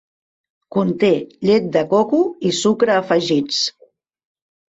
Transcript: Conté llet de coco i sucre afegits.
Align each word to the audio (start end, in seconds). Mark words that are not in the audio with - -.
Conté 0.75 1.09
llet 1.49 1.67
de 1.75 1.83
coco 1.91 2.21
i 2.51 2.53
sucre 2.61 2.95
afegits. 3.01 3.63